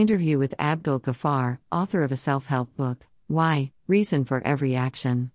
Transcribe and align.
Interview 0.00 0.38
with 0.38 0.54
Abdul 0.58 1.00
Ghaffar, 1.00 1.58
author 1.70 2.02
of 2.02 2.10
a 2.10 2.16
self 2.16 2.46
help 2.46 2.74
book, 2.74 3.06
Why? 3.26 3.72
Reason 3.86 4.24
for 4.24 4.40
Every 4.46 4.74
Action. 4.74 5.30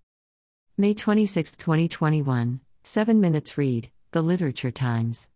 May 0.76 0.96
26, 0.96 1.52
2021, 1.52 2.62
7 2.82 3.22
Minutes 3.22 3.60
Read, 3.60 3.92
The 4.10 4.24
Literature 4.24 4.72
Times. 4.72 5.30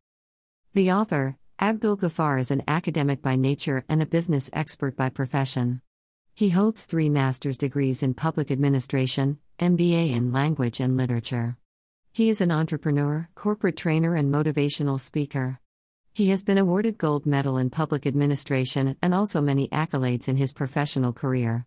The 0.74 0.92
author, 0.92 1.38
Abdul 1.62 1.98
Ghaffar, 1.98 2.40
is 2.40 2.50
an 2.50 2.64
academic 2.68 3.22
by 3.22 3.36
nature 3.36 3.86
and 3.88 4.02
a 4.02 4.08
business 4.08 4.50
expert 4.52 4.96
by 4.96 5.10
profession. 5.10 5.84
He 6.34 6.50
holds 6.50 6.88
three 6.88 7.08
master's 7.08 7.60
degrees 7.60 8.02
in 8.02 8.16
public 8.16 8.50
administration, 8.50 9.38
MBA 9.60 10.12
in 10.12 10.34
language 10.34 10.80
and 10.80 10.98
literature. 10.98 11.56
He 12.12 12.30
is 12.30 12.42
an 12.42 12.52
entrepreneur, 12.52 13.30
corporate 13.36 13.78
trainer, 13.78 14.16
and 14.16 14.34
motivational 14.34 15.00
speaker. 15.00 15.60
He 16.14 16.30
has 16.30 16.44
been 16.44 16.58
awarded 16.58 16.98
Gold 16.98 17.26
Medal 17.26 17.58
in 17.58 17.70
Public 17.70 18.06
Administration 18.06 18.98
and 19.02 19.14
also 19.14 19.42
many 19.42 19.68
accolades 19.70 20.28
in 20.28 20.38
his 20.38 20.52
professional 20.52 21.14
career. 21.14 21.66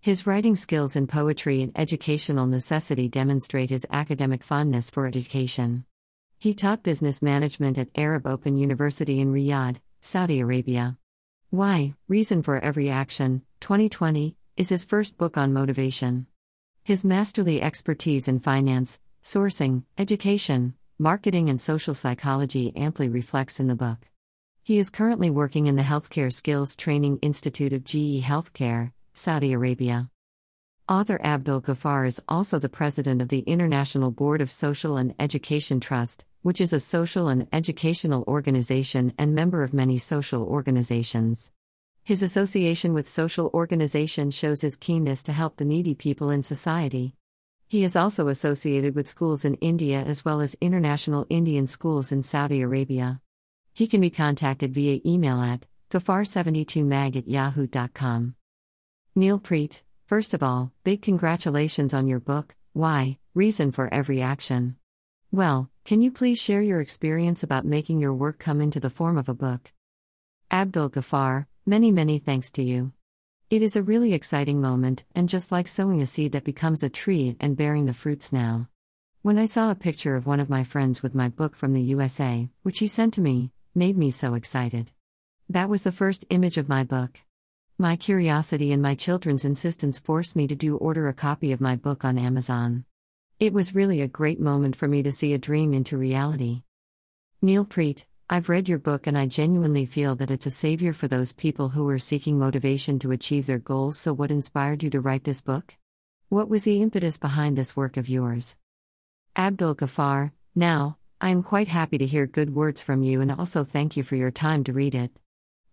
His 0.00 0.26
writing 0.26 0.56
skills 0.56 0.96
in 0.96 1.06
poetry 1.06 1.60
and 1.60 1.72
educational 1.76 2.46
necessity 2.46 3.08
demonstrate 3.08 3.68
his 3.68 3.86
academic 3.90 4.42
fondness 4.42 4.90
for 4.90 5.06
education. 5.06 5.84
He 6.38 6.54
taught 6.54 6.82
business 6.82 7.20
management 7.20 7.76
at 7.76 7.90
Arab 7.94 8.26
Open 8.26 8.56
University 8.56 9.20
in 9.20 9.32
Riyadh, 9.32 9.76
Saudi 10.00 10.40
Arabia. 10.40 10.96
Why? 11.50 11.94
Reason 12.08 12.42
for 12.42 12.58
Every 12.58 12.88
Action, 12.88 13.42
2020, 13.60 14.36
is 14.56 14.70
his 14.70 14.84
first 14.84 15.18
book 15.18 15.36
on 15.36 15.52
motivation. 15.52 16.26
His 16.82 17.04
masterly 17.04 17.60
expertise 17.60 18.26
in 18.26 18.38
finance, 18.38 19.00
sourcing, 19.22 19.82
education, 19.98 20.74
marketing, 21.00 21.48
and 21.48 21.60
social 21.60 21.94
psychology 21.94 22.72
amply 22.76 23.08
reflects 23.08 23.58
in 23.58 23.68
the 23.68 23.74
book. 23.74 24.06
He 24.62 24.78
is 24.78 24.90
currently 24.90 25.30
working 25.30 25.66
in 25.66 25.76
the 25.76 25.82
Healthcare 25.82 26.30
Skills 26.30 26.76
Training 26.76 27.18
Institute 27.22 27.72
of 27.72 27.84
GE 27.84 28.20
Healthcare, 28.22 28.92
Saudi 29.14 29.54
Arabia. 29.54 30.10
Author 30.86 31.18
Abdul 31.24 31.62
Ghaffar 31.62 32.06
is 32.06 32.22
also 32.28 32.58
the 32.58 32.68
president 32.68 33.22
of 33.22 33.28
the 33.28 33.38
International 33.40 34.10
Board 34.10 34.42
of 34.42 34.50
Social 34.50 34.98
and 34.98 35.14
Education 35.18 35.80
Trust, 35.80 36.26
which 36.42 36.60
is 36.60 36.74
a 36.74 36.78
social 36.78 37.28
and 37.28 37.48
educational 37.50 38.22
organization 38.28 39.14
and 39.16 39.34
member 39.34 39.62
of 39.62 39.72
many 39.72 39.96
social 39.96 40.42
organizations. 40.42 41.50
His 42.04 42.22
association 42.22 42.92
with 42.92 43.08
social 43.08 43.50
organizations 43.54 44.34
shows 44.34 44.60
his 44.60 44.76
keenness 44.76 45.22
to 45.22 45.32
help 45.32 45.56
the 45.56 45.64
needy 45.64 45.94
people 45.94 46.28
in 46.28 46.42
society. 46.42 47.14
He 47.70 47.84
is 47.84 47.94
also 47.94 48.26
associated 48.26 48.96
with 48.96 49.06
schools 49.06 49.44
in 49.44 49.54
India 49.54 50.02
as 50.02 50.24
well 50.24 50.40
as 50.40 50.56
international 50.60 51.24
Indian 51.30 51.68
schools 51.68 52.10
in 52.10 52.24
Saudi 52.24 52.62
Arabia. 52.62 53.20
He 53.72 53.86
can 53.86 54.00
be 54.00 54.10
contacted 54.10 54.74
via 54.74 54.98
email 55.06 55.40
at 55.40 55.68
ghaffar72mag 55.88 57.14
at 57.14 57.28
yahoo.com. 57.28 58.34
Neil 59.14 59.38
Preet, 59.38 59.82
first 60.08 60.34
of 60.34 60.42
all, 60.42 60.72
big 60.82 61.00
congratulations 61.00 61.94
on 61.94 62.08
your 62.08 62.18
book, 62.18 62.56
Why? 62.72 63.18
Reason 63.34 63.70
for 63.70 63.88
Every 63.94 64.20
Action. 64.20 64.74
Well, 65.30 65.70
can 65.84 66.02
you 66.02 66.10
please 66.10 66.42
share 66.42 66.62
your 66.62 66.80
experience 66.80 67.44
about 67.44 67.64
making 67.64 68.00
your 68.00 68.14
work 68.14 68.40
come 68.40 68.60
into 68.60 68.80
the 68.80 68.90
form 68.90 69.16
of 69.16 69.28
a 69.28 69.40
book? 69.46 69.72
Abdul 70.50 70.90
Ghaffar, 70.90 71.46
many, 71.64 71.92
many 71.92 72.18
thanks 72.18 72.50
to 72.52 72.64
you. 72.64 72.90
It 73.50 73.62
is 73.62 73.74
a 73.74 73.82
really 73.82 74.14
exciting 74.14 74.60
moment, 74.60 75.02
and 75.12 75.28
just 75.28 75.50
like 75.50 75.66
sowing 75.66 76.00
a 76.00 76.06
seed 76.06 76.30
that 76.32 76.44
becomes 76.44 76.84
a 76.84 76.88
tree 76.88 77.36
and 77.40 77.56
bearing 77.56 77.86
the 77.86 77.92
fruits 77.92 78.32
now. 78.32 78.68
When 79.22 79.38
I 79.38 79.46
saw 79.46 79.72
a 79.72 79.74
picture 79.74 80.14
of 80.14 80.24
one 80.24 80.38
of 80.38 80.48
my 80.48 80.62
friends 80.62 81.02
with 81.02 81.16
my 81.16 81.28
book 81.28 81.56
from 81.56 81.72
the 81.72 81.82
USA, 81.82 82.48
which 82.62 82.78
he 82.78 82.86
sent 82.86 83.12
to 83.14 83.20
me, 83.20 83.50
made 83.74 83.98
me 83.98 84.12
so 84.12 84.34
excited. 84.34 84.92
That 85.48 85.68
was 85.68 85.82
the 85.82 85.90
first 85.90 86.24
image 86.30 86.58
of 86.58 86.68
my 86.68 86.84
book. 86.84 87.22
My 87.76 87.96
curiosity 87.96 88.70
and 88.70 88.80
my 88.80 88.94
children's 88.94 89.44
insistence 89.44 89.98
forced 89.98 90.36
me 90.36 90.46
to 90.46 90.54
do 90.54 90.76
order 90.76 91.08
a 91.08 91.12
copy 91.12 91.50
of 91.50 91.60
my 91.60 91.74
book 91.74 92.04
on 92.04 92.18
Amazon. 92.18 92.84
It 93.40 93.52
was 93.52 93.74
really 93.74 94.00
a 94.00 94.06
great 94.06 94.38
moment 94.38 94.76
for 94.76 94.86
me 94.86 95.02
to 95.02 95.10
see 95.10 95.32
a 95.32 95.38
dream 95.38 95.74
into 95.74 95.98
reality. 95.98 96.62
Neil 97.42 97.64
Preet, 97.64 98.04
I've 98.32 98.48
read 98.48 98.68
your 98.68 98.78
book 98.78 99.08
and 99.08 99.18
I 99.18 99.26
genuinely 99.26 99.84
feel 99.84 100.14
that 100.14 100.30
it's 100.30 100.46
a 100.46 100.52
savior 100.52 100.92
for 100.92 101.08
those 101.08 101.32
people 101.32 101.70
who 101.70 101.88
are 101.88 101.98
seeking 101.98 102.38
motivation 102.38 103.00
to 103.00 103.10
achieve 103.10 103.46
their 103.46 103.58
goals. 103.58 103.98
So, 103.98 104.12
what 104.12 104.30
inspired 104.30 104.84
you 104.84 104.90
to 104.90 105.00
write 105.00 105.24
this 105.24 105.40
book? 105.40 105.76
What 106.28 106.48
was 106.48 106.62
the 106.62 106.80
impetus 106.80 107.18
behind 107.18 107.58
this 107.58 107.74
work 107.74 107.96
of 107.96 108.08
yours? 108.08 108.56
Abdul 109.34 109.74
Ghaffar, 109.74 110.30
now, 110.54 110.96
I 111.20 111.30
am 111.30 111.42
quite 111.42 111.66
happy 111.66 111.98
to 111.98 112.06
hear 112.06 112.28
good 112.28 112.54
words 112.54 112.80
from 112.80 113.02
you 113.02 113.20
and 113.20 113.32
also 113.32 113.64
thank 113.64 113.96
you 113.96 114.04
for 114.04 114.14
your 114.14 114.30
time 114.30 114.62
to 114.62 114.72
read 114.72 114.94
it. 114.94 115.10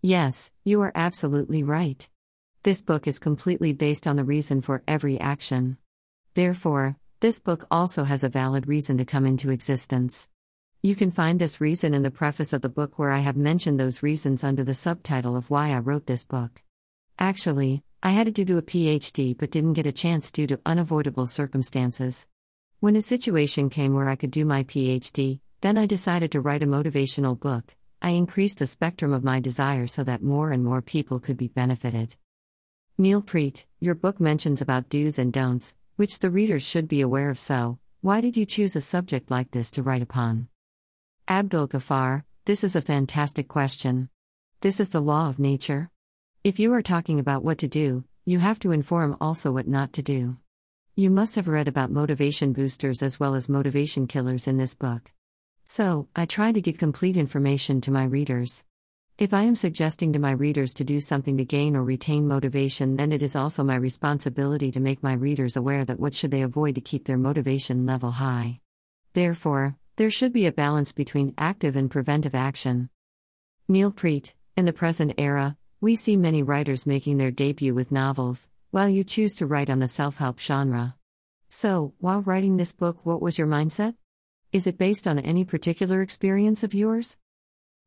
Yes, 0.02 0.50
you 0.64 0.80
are 0.80 0.90
absolutely 0.96 1.62
right. 1.62 2.08
This 2.64 2.82
book 2.82 3.06
is 3.06 3.20
completely 3.20 3.72
based 3.72 4.08
on 4.08 4.16
the 4.16 4.24
reason 4.24 4.62
for 4.62 4.82
every 4.88 5.20
action. 5.20 5.78
Therefore, 6.34 6.96
this 7.20 7.38
book 7.38 7.66
also 7.70 8.02
has 8.02 8.24
a 8.24 8.28
valid 8.28 8.66
reason 8.66 8.98
to 8.98 9.04
come 9.04 9.26
into 9.26 9.50
existence. 9.50 10.28
You 10.88 10.96
can 10.96 11.10
find 11.10 11.38
this 11.38 11.60
reason 11.60 11.92
in 11.92 12.02
the 12.02 12.10
preface 12.10 12.54
of 12.54 12.62
the 12.62 12.70
book 12.70 12.98
where 12.98 13.10
I 13.10 13.18
have 13.18 13.36
mentioned 13.36 13.78
those 13.78 14.02
reasons 14.02 14.42
under 14.42 14.64
the 14.64 14.72
subtitle 14.72 15.36
of 15.36 15.50
why 15.50 15.72
I 15.72 15.80
wrote 15.80 16.06
this 16.06 16.24
book. 16.24 16.62
Actually, 17.18 17.82
I 18.02 18.12
had 18.12 18.34
to 18.34 18.42
do 18.42 18.56
a 18.56 18.62
PhD 18.62 19.36
but 19.36 19.50
didn't 19.50 19.74
get 19.74 19.84
a 19.84 19.92
chance 19.92 20.30
due 20.30 20.46
to 20.46 20.58
unavoidable 20.64 21.26
circumstances. 21.26 22.26
When 22.80 22.96
a 22.96 23.02
situation 23.02 23.68
came 23.68 23.92
where 23.92 24.08
I 24.08 24.16
could 24.16 24.30
do 24.30 24.46
my 24.46 24.64
PhD, 24.64 25.40
then 25.60 25.76
I 25.76 25.84
decided 25.84 26.32
to 26.32 26.40
write 26.40 26.62
a 26.62 26.66
motivational 26.66 27.38
book. 27.38 27.76
I 28.00 28.12
increased 28.12 28.58
the 28.58 28.66
spectrum 28.66 29.12
of 29.12 29.22
my 29.22 29.40
desire 29.40 29.88
so 29.88 30.04
that 30.04 30.22
more 30.22 30.52
and 30.52 30.64
more 30.64 30.80
people 30.80 31.20
could 31.20 31.36
be 31.36 31.48
benefited. 31.48 32.16
Neil 32.96 33.20
Preet, 33.20 33.66
your 33.78 33.94
book 33.94 34.20
mentions 34.20 34.62
about 34.62 34.88
do's 34.88 35.18
and 35.18 35.34
don'ts, 35.34 35.74
which 35.96 36.20
the 36.20 36.30
readers 36.30 36.62
should 36.62 36.88
be 36.88 37.02
aware 37.02 37.28
of. 37.28 37.38
So, 37.38 37.78
why 38.00 38.22
did 38.22 38.38
you 38.38 38.46
choose 38.46 38.74
a 38.74 38.80
subject 38.80 39.30
like 39.30 39.50
this 39.50 39.70
to 39.72 39.82
write 39.82 40.00
upon? 40.00 40.48
Abdul 41.30 41.68
Ghaffar, 41.68 42.24
this 42.46 42.64
is 42.64 42.74
a 42.74 42.80
fantastic 42.80 43.48
question. 43.48 44.08
This 44.62 44.80
is 44.80 44.88
the 44.88 45.02
law 45.02 45.28
of 45.28 45.38
nature. 45.38 45.90
If 46.42 46.58
you 46.58 46.72
are 46.72 46.80
talking 46.80 47.20
about 47.20 47.44
what 47.44 47.58
to 47.58 47.68
do, 47.68 48.04
you 48.24 48.38
have 48.38 48.58
to 48.60 48.72
inform 48.72 49.14
also 49.20 49.52
what 49.52 49.68
not 49.68 49.92
to 49.92 50.02
do. 50.02 50.38
You 50.96 51.10
must 51.10 51.34
have 51.34 51.46
read 51.46 51.68
about 51.68 51.90
motivation 51.90 52.54
boosters 52.54 53.02
as 53.02 53.20
well 53.20 53.34
as 53.34 53.46
motivation 53.46 54.06
killers 54.06 54.48
in 54.48 54.56
this 54.56 54.74
book. 54.74 55.12
So, 55.66 56.08
I 56.16 56.24
try 56.24 56.50
to 56.50 56.62
give 56.62 56.78
complete 56.78 57.18
information 57.18 57.82
to 57.82 57.90
my 57.90 58.04
readers. 58.04 58.64
If 59.18 59.34
I 59.34 59.42
am 59.42 59.54
suggesting 59.54 60.14
to 60.14 60.18
my 60.18 60.30
readers 60.30 60.72
to 60.74 60.84
do 60.84 60.98
something 60.98 61.36
to 61.36 61.44
gain 61.44 61.76
or 61.76 61.84
retain 61.84 62.26
motivation, 62.26 62.96
then 62.96 63.12
it 63.12 63.22
is 63.22 63.36
also 63.36 63.62
my 63.62 63.76
responsibility 63.76 64.70
to 64.70 64.80
make 64.80 65.02
my 65.02 65.12
readers 65.12 65.58
aware 65.58 65.84
that 65.84 66.00
what 66.00 66.14
should 66.14 66.30
they 66.30 66.40
avoid 66.40 66.76
to 66.76 66.80
keep 66.80 67.04
their 67.04 67.18
motivation 67.18 67.84
level 67.84 68.12
high. 68.12 68.60
Therefore, 69.12 69.76
there 69.98 70.10
should 70.10 70.32
be 70.32 70.46
a 70.46 70.52
balance 70.52 70.92
between 70.92 71.34
active 71.36 71.74
and 71.74 71.90
preventive 71.90 72.32
action. 72.32 72.88
Neil 73.66 73.90
Preet, 73.90 74.32
in 74.56 74.64
the 74.64 74.72
present 74.72 75.12
era, 75.18 75.56
we 75.80 75.96
see 75.96 76.16
many 76.16 76.40
writers 76.40 76.86
making 76.86 77.18
their 77.18 77.32
debut 77.32 77.74
with 77.74 77.90
novels, 77.90 78.48
while 78.70 78.88
you 78.88 79.02
choose 79.02 79.34
to 79.34 79.46
write 79.46 79.68
on 79.68 79.80
the 79.80 79.88
self 79.88 80.18
help 80.18 80.38
genre. 80.38 80.94
So, 81.48 81.94
while 81.98 82.22
writing 82.22 82.56
this 82.56 82.72
book, 82.72 83.04
what 83.04 83.20
was 83.20 83.38
your 83.38 83.48
mindset? 83.48 83.96
Is 84.52 84.68
it 84.68 84.78
based 84.78 85.08
on 85.08 85.18
any 85.18 85.44
particular 85.44 86.00
experience 86.00 86.62
of 86.62 86.74
yours? 86.74 87.18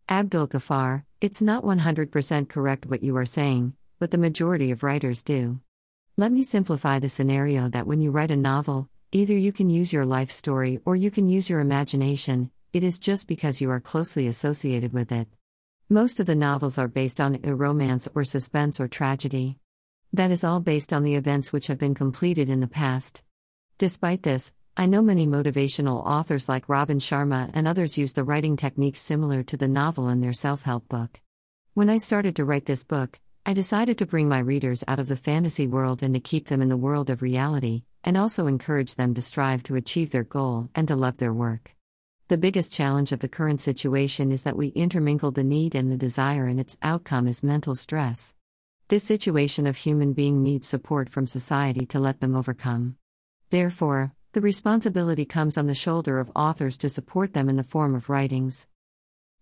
Abdul 0.10 0.50
Ghaffar, 0.50 1.06
it's 1.22 1.42
not 1.42 1.64
100% 1.64 2.50
correct 2.50 2.86
what 2.88 3.04
you 3.04 3.16
are 3.16 3.26
saying, 3.26 3.74
but 4.00 4.12
the 4.12 4.18
majority 4.18 4.72
of 4.72 4.84
writers 4.84 5.24
do. 5.24 5.62
Let 6.18 6.34
me 6.34 6.44
simplify 6.44 7.00
the 7.00 7.08
scenario 7.08 7.70
that 7.70 7.88
when 7.88 8.02
you 8.02 8.12
write 8.12 8.32
a 8.32 8.36
novel, 8.36 8.90
Either 9.14 9.38
you 9.38 9.52
can 9.52 9.70
use 9.70 9.92
your 9.92 10.06
life 10.06 10.32
story 10.32 10.80
or 10.86 10.96
you 10.96 11.12
can 11.12 11.28
use 11.28 11.50
your 11.50 11.60
imagination, 11.60 12.50
it 12.72 12.82
is 12.82 12.98
just 12.98 13.28
because 13.28 13.60
you 13.60 13.70
are 13.70 13.82
closely 13.82 14.26
associated 14.26 14.94
with 14.94 15.12
it. 15.12 15.28
Most 15.90 16.22
of 16.22 16.28
the 16.28 16.34
novels 16.34 16.78
are 16.78 16.88
based 16.88 17.20
on 17.20 17.38
a 17.44 17.54
romance 17.54 18.08
or 18.16 18.24
suspense 18.24 18.80
or 18.80 18.88
tragedy. 18.88 19.58
That 20.14 20.32
is 20.32 20.46
all 20.46 20.62
based 20.62 20.94
on 20.94 21.04
the 21.04 21.16
events 21.16 21.52
which 21.52 21.68
have 21.68 21.78
been 21.78 21.94
completed 21.94 22.50
in 22.50 22.62
the 22.62 22.70
past. 22.70 23.22
Despite 23.78 24.24
this, 24.24 24.54
I 24.78 24.86
know 24.86 25.02
many 25.02 25.28
motivational 25.28 26.06
authors 26.06 26.48
like 26.48 26.70
Robin 26.70 27.00
Sharma 27.00 27.52
and 27.54 27.68
others 27.68 27.98
use 27.98 28.14
the 28.14 28.24
writing 28.24 28.56
techniques 28.56 29.02
similar 29.02 29.44
to 29.44 29.58
the 29.58 29.68
novel 29.68 30.08
in 30.08 30.22
their 30.22 30.32
self 30.32 30.62
help 30.62 30.88
book. 30.88 31.20
When 31.74 31.90
I 31.90 31.98
started 31.98 32.38
to 32.38 32.46
write 32.46 32.66
this 32.66 32.86
book, 32.86 33.20
I 33.46 33.52
decided 33.52 33.98
to 33.98 34.06
bring 34.06 34.30
my 34.30 34.40
readers 34.40 34.86
out 34.88 35.00
of 35.00 35.10
the 35.10 35.18
fantasy 35.18 35.68
world 35.68 36.02
and 36.02 36.14
to 36.14 36.22
keep 36.22 36.48
them 36.48 36.62
in 36.62 36.70
the 36.70 36.78
world 36.78 37.10
of 37.10 37.22
reality, 37.22 37.84
and 38.04 38.18
also 38.18 38.48
encourage 38.48 38.96
them 38.96 39.14
to 39.14 39.22
strive 39.22 39.64
to 39.64 39.76
achieve 39.76 40.12
their 40.12 40.24
goal 40.24 40.70
and 40.74 40.88
to 40.88 40.96
love 40.96 41.18
their 41.18 41.34
work. 41.34 41.76
The 42.28 42.38
biggest 42.38 42.72
challenge 42.72 43.12
of 43.12 43.20
the 43.20 43.28
current 43.28 43.60
situation 43.60 44.32
is 44.32 44.44
that 44.44 44.56
we 44.56 44.68
intermingle 44.68 45.32
the 45.32 45.44
need 45.44 45.76
and 45.76 45.92
the 45.92 45.98
desire, 45.98 46.48
and 46.48 46.60
its 46.60 46.78
outcome 46.82 47.28
is 47.28 47.44
mental 47.44 47.76
stress. 47.76 48.34
This 48.88 49.04
situation 49.04 49.68
of 49.68 49.78
human 49.78 50.14
being 50.14 50.42
needs 50.42 50.68
support 50.68 51.10
from 51.10 51.28
society 51.28 51.86
to 51.88 52.00
let 52.00 52.22
them 52.22 52.36
overcome. 52.36 52.96
Therefore, 53.50 54.14
the 54.34 54.42
responsibility 54.42 55.26
comes 55.26 55.58
on 55.58 55.68
the 55.68 55.76
shoulder 55.76 56.20
of 56.20 56.32
authors 56.36 56.78
to 56.78 56.90
support 56.90 57.34
them 57.34 57.50
in 57.50 57.58
the 57.58 57.64
form 57.64 57.96
of 57.96 58.10
writings. 58.10 58.68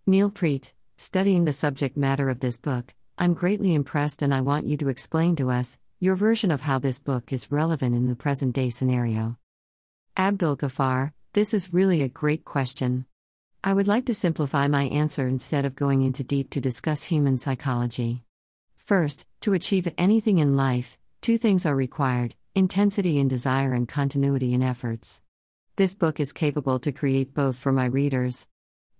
Neil 0.07 0.31
Preet, 0.31 0.73
studying 0.97 1.45
the 1.45 1.53
subject 1.53 1.95
matter 1.95 2.27
of 2.27 2.39
this 2.39 2.57
book, 2.57 2.95
I'm 3.19 3.35
greatly 3.35 3.75
impressed 3.75 4.23
and 4.23 4.33
I 4.33 4.41
want 4.41 4.65
you 4.65 4.77
to 4.77 4.89
explain 4.89 5.35
to 5.35 5.51
us 5.51 5.77
your 6.01 6.15
version 6.15 6.49
of 6.49 6.61
how 6.61 6.79
this 6.79 6.97
book 6.97 7.33
is 7.33 7.51
relevant 7.51 7.93
in 7.93 8.07
the 8.07 8.15
present 8.15 8.55
day 8.55 8.69
scenario. 8.69 9.37
Abdul 10.15 10.55
Ghaffar, 10.55 11.11
this 11.33 11.53
is 11.53 11.73
really 11.73 12.01
a 12.01 12.07
great 12.07 12.45
question. 12.45 13.05
I 13.65 13.73
would 13.73 13.87
like 13.87 14.05
to 14.05 14.13
simplify 14.13 14.69
my 14.69 14.83
answer 14.83 15.27
instead 15.27 15.65
of 15.65 15.75
going 15.75 16.03
into 16.03 16.23
deep 16.23 16.51
to 16.51 16.61
discuss 16.61 17.03
human 17.03 17.37
psychology. 17.37 18.23
First, 18.77 19.27
to 19.41 19.53
achieve 19.53 19.93
anything 19.97 20.37
in 20.37 20.55
life, 20.55 20.97
two 21.19 21.37
things 21.37 21.65
are 21.65 21.75
required 21.75 22.35
intensity 22.55 23.19
in 23.19 23.27
desire 23.27 23.73
and 23.73 23.87
continuity 23.87 24.53
in 24.53 24.63
efforts. 24.63 25.21
This 25.75 25.95
book 25.95 26.19
is 26.19 26.33
capable 26.33 26.79
to 26.79 26.93
create 26.93 27.33
both 27.33 27.57
for 27.57 27.71
my 27.71 27.85
readers. 27.85 28.47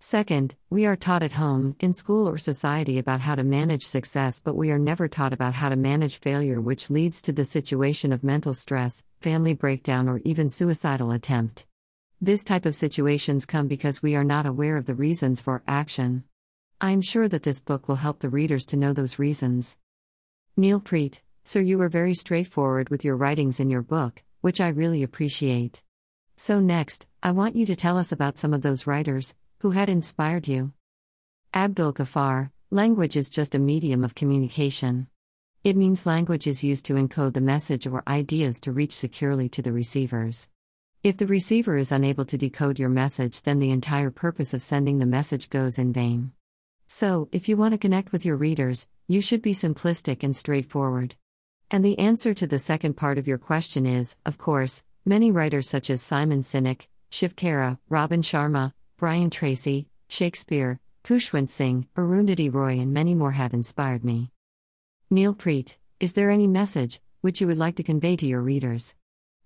Second, 0.02 0.56
we 0.70 0.86
are 0.86 0.96
taught 0.96 1.24
at 1.24 1.34
home, 1.34 1.76
in 1.82 1.92
school, 1.92 2.26
or 2.26 2.38
society 2.38 2.98
about 2.98 3.20
how 3.20 3.36
to 3.36 3.44
manage 3.44 3.84
success, 3.84 4.40
but 4.40 4.56
we 4.56 4.72
are 4.72 4.80
never 4.80 5.10
taught 5.10 5.34
about 5.34 5.56
how 5.56 5.68
to 5.68 5.76
manage 5.76 6.22
failure, 6.22 6.62
which 6.62 6.90
leads 6.90 7.22
to 7.22 7.34
the 7.34 7.44
situation 7.44 8.14
of 8.14 8.24
mental 8.24 8.54
stress, 8.54 9.04
family 9.20 9.54
breakdown, 9.54 10.08
or 10.08 10.22
even 10.24 10.48
suicidal 10.48 11.12
attempt. 11.12 11.66
This 12.22 12.46
type 12.46 12.66
of 12.66 12.76
situations 12.76 13.46
come 13.46 13.68
because 13.68 14.02
we 14.02 14.16
are 14.16 14.24
not 14.24 14.46
aware 14.46 14.78
of 14.78 14.86
the 14.86 14.96
reasons 14.96 15.42
for 15.42 15.64
action. 15.68 16.24
I 16.80 16.92
am 16.92 17.02
sure 17.02 17.28
that 17.28 17.44
this 17.44 17.60
book 17.60 17.90
will 17.90 17.98
help 17.98 18.20
the 18.20 18.30
readers 18.30 18.66
to 18.68 18.78
know 18.78 18.94
those 18.94 19.20
reasons. 19.20 19.78
Neil 20.56 20.80
Preet, 20.80 21.20
sir, 21.44 21.60
you 21.60 21.78
were 21.78 21.90
very 21.90 22.14
straightforward 22.14 22.88
with 22.88 23.04
your 23.04 23.18
writings 23.18 23.60
in 23.60 23.70
your 23.70 23.82
book, 23.82 24.24
which 24.40 24.62
I 24.62 24.70
really 24.70 25.04
appreciate. 25.04 25.84
So, 26.38 26.62
next, 26.62 27.06
I 27.22 27.32
want 27.32 27.58
you 27.58 27.66
to 27.66 27.76
tell 27.76 27.98
us 27.98 28.14
about 28.14 28.38
some 28.38 28.54
of 28.54 28.62
those 28.62 28.88
writers, 28.88 29.36
who 29.60 29.72
had 29.72 29.90
inspired 29.90 30.48
you? 30.48 30.72
Abdul 31.54 31.94
Ghaffar 31.94 32.52
Language 32.72 33.18
is 33.18 33.30
just 33.30 33.56
a 33.56 33.60
medium 33.60 34.04
of 34.04 34.16
communication. 34.16 35.08
It 35.64 35.76
means 35.76 36.06
language 36.06 36.48
is 36.48 36.64
used 36.64 36.86
to 36.86 36.94
encode 36.94 37.34
the 37.34 37.42
message 37.42 37.86
or 37.86 38.04
ideas 38.08 38.62
to 38.62 38.72
reach 38.72 38.94
securely 38.94 39.50
to 39.50 39.62
the 39.62 39.74
receivers. 39.74 40.48
If 41.04 41.18
the 41.18 41.28
receiver 41.28 41.76
is 41.76 41.92
unable 41.92 42.24
to 42.26 42.38
decode 42.38 42.80
your 42.80 42.90
message, 42.90 43.42
then 43.42 43.60
the 43.60 43.72
entire 43.72 44.12
purpose 44.12 44.54
of 44.54 44.62
sending 44.62 45.00
the 45.00 45.06
message 45.06 45.50
goes 45.50 45.78
in 45.78 45.92
vain. 45.92 46.32
So, 46.88 47.28
if 47.34 47.50
you 47.50 47.58
want 47.58 47.74
to 47.74 47.78
connect 47.78 48.14
with 48.14 48.26
your 48.26 48.38
readers, 48.38 48.88
you 49.08 49.20
should 49.20 49.42
be 49.42 49.54
simplistic 49.54 50.24
and 50.24 50.36
straightforward. 50.36 51.16
And 51.70 51.84
the 51.84 52.00
answer 52.00 52.34
to 52.34 52.48
the 52.48 52.60
second 52.60 52.94
part 52.94 53.18
of 53.18 53.28
your 53.28 53.38
question 53.38 53.86
is, 53.86 54.16
of 54.26 54.38
course, 54.38 54.84
many 55.06 55.32
writers 55.32 55.68
such 55.68 55.90
as 55.90 56.02
Simon 56.02 56.42
Sinek, 56.42 56.88
Shiv 57.10 57.36
Khera, 57.36 57.78
Robin 57.90 58.22
Sharma, 58.22 58.74
Brian 59.00 59.30
Tracy, 59.30 59.88
Shakespeare, 60.10 60.78
Khushwant 61.06 61.50
Singh, 61.50 61.88
Arundhati 61.96 62.54
Roy, 62.54 62.82
and 62.82 62.94
many 62.94 63.16
more 63.16 63.32
have 63.32 63.54
inspired 63.54 64.04
me. 64.04 64.30
Neil 65.10 65.34
Preet, 65.34 65.78
is 66.02 66.12
there 66.12 66.30
any 66.30 66.48
message 66.48 67.00
which 67.22 67.40
you 67.40 67.48
would 67.48 67.58
like 67.58 67.78
to 67.78 67.84
convey 67.84 68.18
to 68.18 68.26
your 68.26 68.42
readers? 68.42 68.96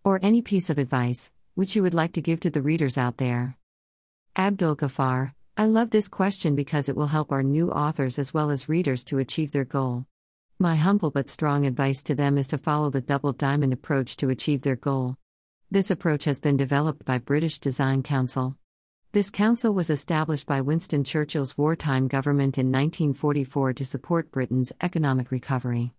Or 0.03 0.19
any 0.23 0.41
piece 0.41 0.71
of 0.71 0.79
advice 0.79 1.31
which 1.53 1.75
you 1.75 1.83
would 1.83 1.93
like 1.93 2.13
to 2.13 2.21
give 2.21 2.39
to 2.39 2.49
the 2.49 2.63
readers 2.63 2.97
out 2.97 3.17
there? 3.17 3.59
Abdul 4.35 4.75
Ghaffar, 4.75 5.33
I 5.55 5.65
love 5.65 5.91
this 5.91 6.07
question 6.07 6.55
because 6.55 6.89
it 6.89 6.95
will 6.95 7.13
help 7.13 7.31
our 7.31 7.43
new 7.43 7.69
authors 7.69 8.17
as 8.17 8.33
well 8.33 8.49
as 8.49 8.67
readers 8.67 9.03
to 9.03 9.19
achieve 9.19 9.51
their 9.51 9.65
goal. 9.65 10.07
My 10.57 10.77
humble 10.77 11.11
but 11.11 11.29
strong 11.29 11.67
advice 11.67 12.01
to 12.03 12.15
them 12.15 12.39
is 12.39 12.47
to 12.47 12.57
follow 12.57 12.89
the 12.89 13.01
double 13.01 13.33
diamond 13.33 13.71
approach 13.71 14.17
to 14.17 14.31
achieve 14.31 14.63
their 14.63 14.75
goal. 14.75 15.15
This 15.69 15.91
approach 15.91 16.23
has 16.23 16.39
been 16.39 16.57
developed 16.57 17.05
by 17.05 17.19
British 17.19 17.59
Design 17.59 18.01
Council. 18.01 18.57
This 19.13 19.29
council 19.29 19.75
was 19.75 19.91
established 19.91 20.47
by 20.47 20.61
Winston 20.61 21.03
Churchill's 21.03 21.55
wartime 21.55 22.07
government 22.07 22.57
in 22.57 22.71
1944 22.71 23.73
to 23.73 23.85
support 23.85 24.31
Britain's 24.31 24.73
economic 24.81 25.29
recovery. 25.29 25.93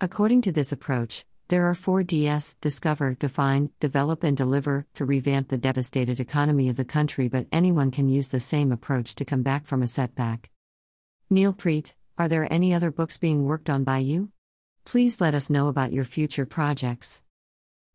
According 0.00 0.40
to 0.42 0.52
this 0.52 0.72
approach, 0.72 1.26
there 1.48 1.68
are 1.68 1.74
four 1.74 2.02
Ds 2.02 2.54
discover, 2.62 3.16
define, 3.20 3.68
develop, 3.80 4.24
and 4.24 4.34
deliver 4.34 4.86
to 4.94 5.04
revamp 5.04 5.48
the 5.48 5.58
devastated 5.58 6.18
economy 6.18 6.70
of 6.70 6.76
the 6.76 6.86
country, 6.86 7.28
but 7.28 7.46
anyone 7.52 7.90
can 7.90 8.08
use 8.08 8.28
the 8.28 8.40
same 8.40 8.72
approach 8.72 9.14
to 9.16 9.26
come 9.26 9.42
back 9.42 9.66
from 9.66 9.82
a 9.82 9.86
setback. 9.86 10.48
Neil 11.28 11.52
Preet, 11.52 11.92
are 12.16 12.28
there 12.28 12.50
any 12.50 12.72
other 12.72 12.90
books 12.90 13.18
being 13.18 13.44
worked 13.44 13.68
on 13.68 13.84
by 13.84 13.98
you? 13.98 14.30
Please 14.86 15.20
let 15.20 15.34
us 15.34 15.50
know 15.50 15.68
about 15.68 15.92
your 15.92 16.04
future 16.04 16.46
projects. 16.46 17.24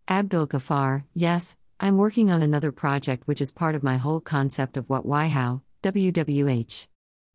Abdul 0.07 0.45
Ghaffar, 0.45 1.06
yes, 1.15 1.56
I'm 1.81 1.96
working 1.96 2.30
on 2.30 2.42
another 2.42 2.74
project 2.74 3.26
which 3.26 3.40
is 3.40 3.54
part 3.54 3.74
of 3.74 3.84
my 3.84 3.96
whole 3.96 4.20
concept 4.20 4.76
of 4.76 4.90
what, 4.90 5.06
why, 5.06 5.28
how, 5.28 5.62
WWH. 5.81 6.88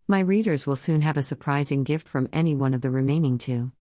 My 0.06 0.20
readers 0.20 0.67
will 0.67 0.76
soon 0.76 1.00
have 1.00 1.17
a 1.17 1.23
surprising 1.23 1.82
gift 1.82 2.06
from 2.06 2.29
any 2.31 2.55
one 2.55 2.75
of 2.75 2.82
the 2.82 2.91
remaining 2.91 3.38
two. 3.38 3.73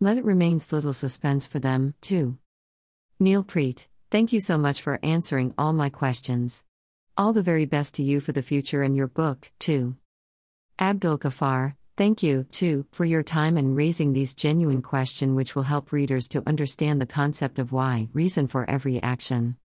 Let 0.00 0.16
it 0.16 0.24
remain 0.24 0.58
little 0.72 0.94
suspense 0.94 1.46
for 1.46 1.58
them, 1.58 1.92
too. 2.00 2.38
Neil 3.20 3.44
Preet, 3.44 3.88
thank 4.10 4.32
you 4.32 4.40
so 4.40 4.56
much 4.56 4.80
for 4.80 4.98
answering 5.02 5.52
all 5.58 5.74
my 5.74 5.90
questions. 5.90 6.64
All 7.18 7.34
the 7.34 7.42
very 7.42 7.66
best 7.66 7.94
to 7.96 8.02
you 8.02 8.20
for 8.20 8.32
the 8.32 8.40
future 8.40 8.82
and 8.82 8.96
your 8.96 9.08
book, 9.08 9.52
too. 9.58 9.96
Abdul 10.78 11.18
Ghaffar, 11.18 11.74
thank 11.98 12.22
you, 12.22 12.44
too, 12.44 12.86
for 12.90 13.04
your 13.04 13.22
time 13.22 13.58
and 13.58 13.76
raising 13.76 14.14
these 14.14 14.34
genuine 14.34 14.80
questions 14.80 15.36
which 15.36 15.54
will 15.54 15.64
help 15.64 15.92
readers 15.92 16.26
to 16.28 16.42
understand 16.46 17.02
the 17.02 17.06
concept 17.06 17.58
of 17.58 17.70
why, 17.70 18.08
reason 18.14 18.46
for 18.46 18.68
every 18.68 19.02
action. 19.02 19.54